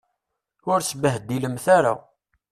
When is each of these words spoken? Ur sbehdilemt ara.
Ur 0.71 0.79
sbehdilemt 0.89 1.65
ara. 1.77 1.93